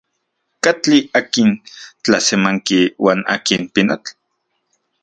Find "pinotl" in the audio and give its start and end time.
3.73-4.09